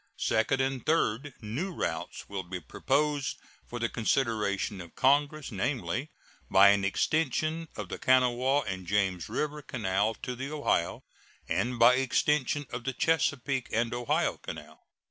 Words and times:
Second 0.17 0.59
and 0.61 0.83
third 0.83 1.35
new 1.43 1.71
routes 1.71 2.27
will 2.27 2.41
be 2.41 2.59
proposed 2.59 3.37
for 3.67 3.77
the 3.77 3.87
consideration 3.87 4.81
of 4.81 4.95
Congress, 4.95 5.51
namely, 5.51 6.09
by 6.49 6.69
an 6.69 6.83
extension 6.83 7.67
of 7.75 7.89
the 7.89 7.99
Kanawha 7.99 8.61
and 8.65 8.87
James 8.87 9.29
River 9.29 9.61
Canal 9.61 10.15
to 10.23 10.35
the 10.35 10.51
Ohio, 10.51 11.03
and 11.47 11.77
by 11.77 11.93
extension 11.97 12.65
of 12.71 12.83
the 12.83 12.93
Chesapeake 12.93 13.67
and 13.71 13.93
Ohio 13.93 14.37
Canal. 14.37 14.87